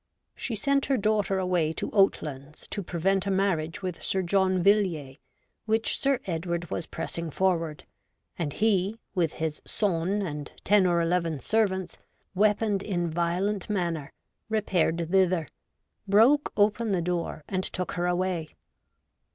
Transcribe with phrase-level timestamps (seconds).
[0.33, 5.17] She sent her daughter away to Oatlands to prevent a marriage with Sir John Villiers,
[5.65, 7.85] which Sir Edward was pressing forward;
[8.35, 11.99] and he,' with his sonne and ten or eleven servants,
[12.33, 14.11] weaponed in violent manner,'
[14.49, 15.47] repaired thither,
[16.07, 18.49] broke open the door, and took her away.